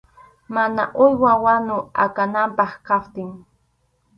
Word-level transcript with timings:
Mana 0.55 0.83
uywa 1.05 1.31
wanu 1.43 1.77
akananpaq 2.05 2.71
kaptin. 2.87 3.29